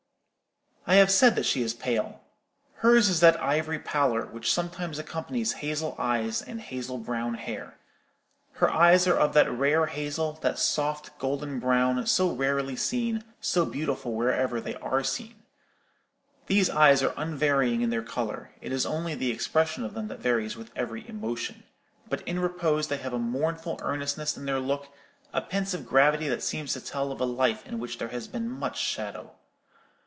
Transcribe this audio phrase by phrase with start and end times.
[0.87, 2.21] "I have said that she is pale.
[2.73, 7.77] Hers is that ivory pallor which sometimes accompanies hazel eyes and hazel brown hair.
[8.53, 13.63] Her eyes are of that rare hazel, that soft golden brown, so rarely seen, so
[13.63, 15.43] beautiful wherever they are seen.
[16.47, 20.19] These eyes are unvarying in their colour; it is only the expression of them that
[20.19, 21.63] varies with every emotion,
[22.09, 24.91] but in repose they have a mournful earnestness in their look,
[25.31, 28.49] a pensive gravity that seems to tell of a life in which there has been
[28.49, 29.35] much shadow.